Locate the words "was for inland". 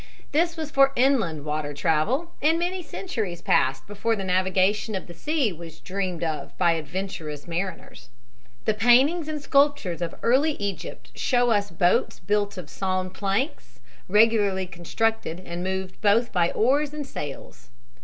0.57-1.45